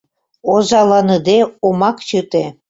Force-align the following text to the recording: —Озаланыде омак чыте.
—Озаланыде 0.53 1.37
омак 1.65 1.97
чыте. 2.07 2.43